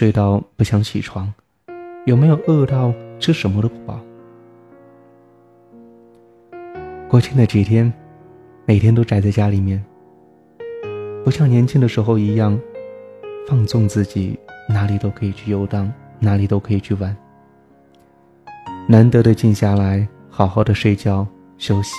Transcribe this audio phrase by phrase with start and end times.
[0.00, 1.30] 睡到不想起床？
[2.06, 4.00] 有没有饿到吃什么都不饱？
[7.06, 7.92] 国庆的几天，
[8.64, 9.84] 每天都宅在家里面，
[11.22, 12.58] 不像年轻的时候一样
[13.46, 14.38] 放纵自己，
[14.70, 17.14] 哪里都可以去游荡，哪里都可以去玩。
[18.88, 21.26] 难得的静下来，好好的睡觉
[21.58, 21.94] 休息。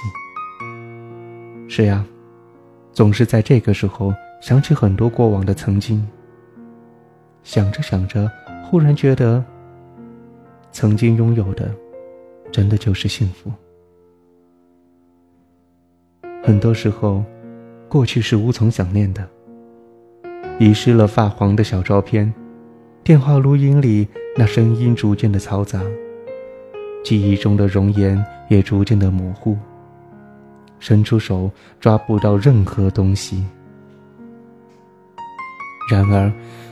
[1.68, 2.04] 是呀，
[2.94, 4.12] 总是在这个时候
[4.42, 6.04] 想起很多过往的曾经。
[7.44, 8.30] 想着想着，
[8.64, 9.44] 忽然觉得，
[10.72, 11.70] 曾经拥有的，
[12.52, 13.52] 真的就是幸福。
[16.44, 17.24] 很多时候，
[17.90, 19.28] 过去是无从想念的。
[20.60, 22.32] 遗失了发黄的小照片，
[23.04, 25.82] 电话录音里那声音逐渐的嘈杂，
[27.04, 29.58] 记忆中的容颜也逐渐的模糊。
[30.80, 33.46] 伸出手抓不到任何东西。
[35.92, 36.32] 然而，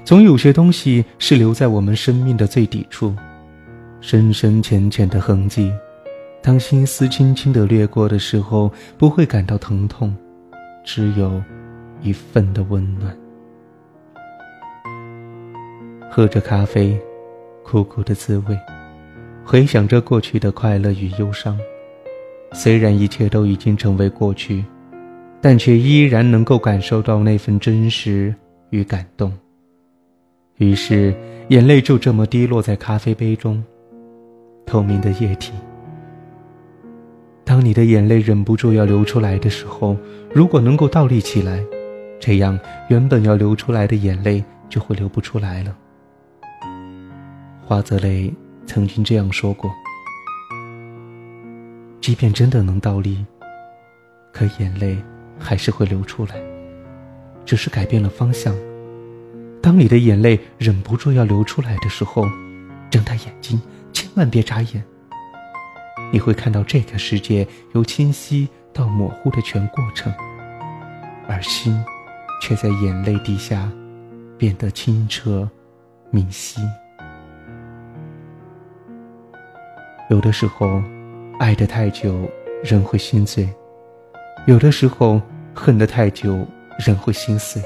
[0.09, 3.15] 总有些东西是留在我们生命的最底处，
[4.01, 5.71] 深深浅浅的痕迹。
[6.41, 10.11] 当心思轻轻的掠过的时候，不会感到疼痛，
[10.83, 11.39] 只有
[12.01, 13.15] 一份的温暖。
[16.09, 16.99] 喝着咖啡，
[17.63, 18.57] 苦苦的滋味，
[19.45, 21.55] 回想着过去的快乐与忧伤。
[22.51, 24.65] 虽然一切都已经成为过去，
[25.39, 28.33] 但却依然能够感受到那份真实
[28.71, 29.31] 与感动。
[30.59, 31.15] 于是，
[31.47, 33.63] 眼泪就这么滴落在咖啡杯中，
[34.65, 35.53] 透明的液体。
[37.45, 39.95] 当你的眼泪忍不住要流出来的时候，
[40.33, 41.63] 如果能够倒立起来，
[42.19, 45.73] 这样原本要流出来的眼泪就会流不出来了。
[47.65, 48.29] 花泽类
[48.65, 49.71] 曾经这样说过
[52.01, 53.25] ：“即便真的能倒立，
[54.33, 54.97] 可眼泪
[55.39, 56.35] 还是会流出来，
[57.45, 58.53] 只是改变了方向。
[59.61, 62.25] 当你的眼泪忍不住要流出来的时候，
[62.89, 64.83] 睁大眼睛，千万别眨眼。”
[66.11, 70.11] 你会看到这个世界由清晰到模糊的全过程，
[71.27, 71.77] 而心
[72.41, 73.69] 却在眼泪底下
[74.37, 75.47] 变得清澈
[76.09, 76.61] 明晰。
[80.09, 80.81] 有的时候，
[81.37, 82.27] 爱得太久，
[82.63, 83.47] 人会心醉；
[84.47, 85.21] 有的时候，
[85.53, 86.43] 恨得太久，
[86.79, 87.61] 人会心碎；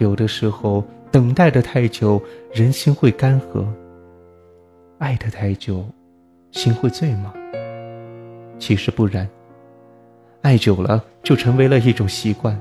[0.00, 2.20] 有的时候，等待的太久，
[2.54, 3.66] 人心会干涸；
[4.98, 5.86] 爱的太久。
[6.52, 7.32] 心会醉吗？
[8.58, 9.28] 其实不然。
[10.40, 12.58] 爱久了就成为了一种习惯，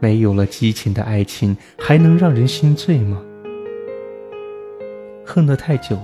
[0.00, 3.22] 没有了激情的爱情还能让人心醉吗？
[5.24, 5.98] 恨得太久，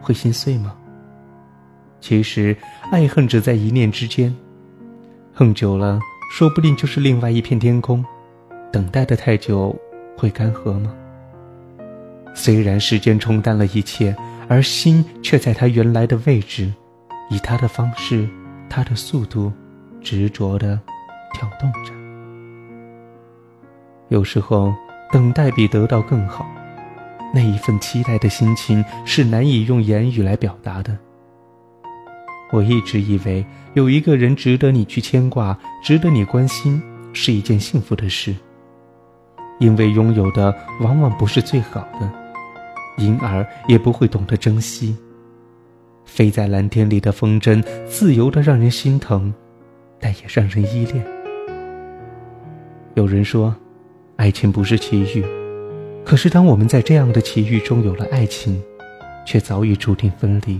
[0.00, 0.76] 会心碎吗？
[2.00, 2.56] 其实
[2.90, 4.34] 爱恨只在一念之间，
[5.32, 6.00] 恨久了
[6.32, 8.04] 说不定就是另外一片天空。
[8.72, 9.74] 等待的太久，
[10.16, 10.94] 会干涸吗？
[12.34, 14.14] 虽然时间冲淡了一切。
[14.48, 16.72] 而心却在它原来的位置，
[17.30, 18.28] 以它的方式、
[18.68, 19.52] 它的速度，
[20.00, 20.78] 执着的
[21.34, 21.90] 跳动着。
[24.08, 24.72] 有时候，
[25.10, 26.46] 等待比得到更好，
[27.34, 30.96] 那一份期待的心情是难以用言语来表达的。
[32.52, 33.44] 我一直以为
[33.74, 36.80] 有一个人值得你去牵挂，值得你关心，
[37.12, 38.32] 是一件幸福的事，
[39.58, 42.10] 因为拥有的往往不是最好的。
[42.98, 44.96] 因而也不会懂得珍惜。
[46.06, 49.34] 飞在蓝天里的风筝，自由的让人心疼，
[50.00, 51.04] 但也让人依恋。
[52.94, 53.54] 有人说，
[54.16, 55.22] 爱情不是奇遇，
[56.06, 58.62] 可是当我们在这样的奇遇中有了爱情，
[59.26, 60.58] 却早已注定分离。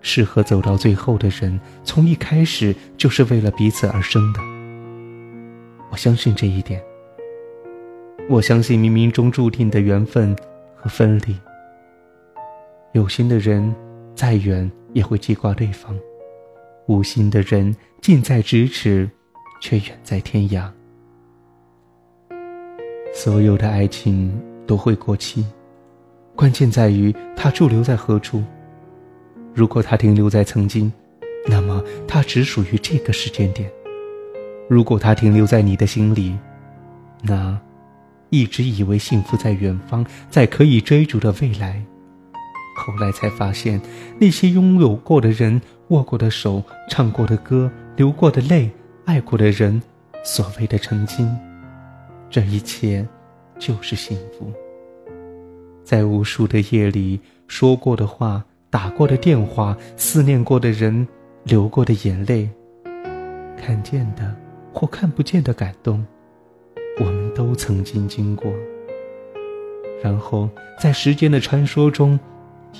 [0.00, 4.40] 适合走到最后的人，从一开始就是为了彼此而生的。
[5.90, 6.82] 我相信这一点。
[8.28, 10.36] 我相信冥冥中注定的缘分。
[10.84, 11.36] 和分离，
[12.90, 13.72] 有心的人
[14.16, 15.94] 再远也会记挂对方；
[16.88, 19.08] 无心的人近在咫尺，
[19.60, 20.68] 却远在天涯。
[23.14, 24.36] 所有的爱情
[24.66, 25.46] 都会过期，
[26.34, 28.42] 关键在于它驻留在何处。
[29.54, 30.92] 如果它停留在曾经，
[31.46, 33.70] 那么它只属于这个时间点；
[34.68, 36.36] 如果它停留在你的心里，
[37.22, 37.56] 那……
[38.32, 41.84] 一直以为幸福在远方，在可以追逐的未来，
[42.74, 43.78] 后来才发现，
[44.18, 48.70] 那些拥有过的人、握过的手、唱过的歌、流过的泪、
[49.04, 49.82] 爱过的人，
[50.24, 51.30] 所谓的曾经，
[52.30, 53.06] 这一切
[53.58, 54.50] 就是幸福。
[55.84, 61.06] 在无数的夜里说过的话、打过的电话、思念过的人、
[61.44, 62.48] 流过的眼泪、
[63.58, 64.34] 看见的
[64.72, 66.02] 或看不见的感动。
[67.00, 68.52] 我们都曾经经过，
[70.02, 70.48] 然后
[70.78, 72.18] 在时间的穿梭中，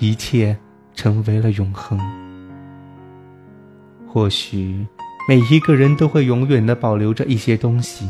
[0.00, 0.56] 一切
[0.94, 1.98] 成为了永恒。
[4.06, 4.86] 或许
[5.26, 8.06] 每一个人都会永远的保留着一些东西，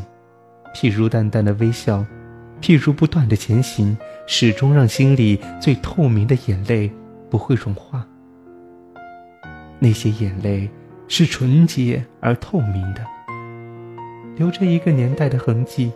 [0.75, 2.05] 譬如淡淡的微笑，
[2.61, 3.97] 譬如不断的前行，
[4.27, 6.91] 始终让心里最透明的眼泪
[7.31, 8.05] 不会融化。
[9.79, 10.69] 那些眼泪
[11.07, 13.07] 是纯洁而透明的，
[14.37, 15.93] 留着一个年代的痕迹。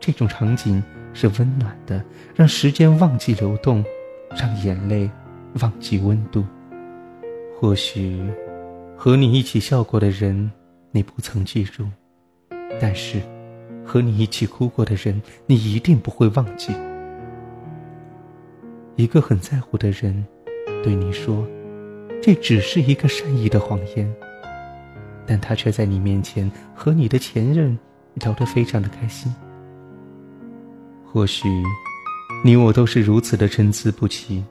[0.00, 0.82] 这种场景
[1.12, 2.04] 是温暖的，
[2.34, 3.84] 让时间忘记流动，
[4.30, 5.10] 让眼泪
[5.60, 6.44] 忘记温度。
[7.58, 8.22] 或许
[8.96, 10.50] 和你一起笑过的人，
[10.92, 11.84] 你不曾记住；
[12.80, 13.20] 但是
[13.84, 16.72] 和你一起哭过的人，你一定不会忘记。
[18.94, 20.24] 一个很在乎的人
[20.84, 21.44] 对你说
[22.22, 24.12] ：“这只是一个善意的谎言。”
[25.28, 27.78] 但他却在你面前和你的前任
[28.14, 29.30] 聊得非常的开心。
[31.04, 31.46] 或许，
[32.42, 34.42] 你我都是如此的参差不齐，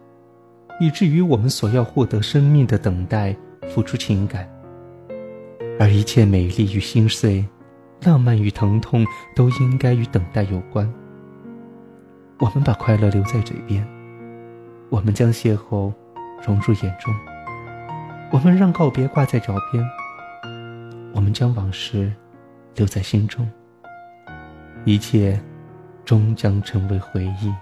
[0.80, 3.36] 以至于我们所要获得生命的等待，
[3.70, 4.48] 付出情感，
[5.80, 7.44] 而一切美丽与心碎，
[8.04, 9.04] 浪漫与疼痛，
[9.36, 10.88] 都应该与等待有关。
[12.40, 13.88] 我们把快乐留在嘴边，
[14.90, 15.92] 我们将邂逅
[16.46, 17.12] 融入眼中，
[18.32, 19.84] 我们让告别挂在脚边，
[21.28, 22.10] 们将往事
[22.76, 23.46] 留在心中，
[24.86, 25.38] 一切。
[26.08, 27.54] 终将成为回忆。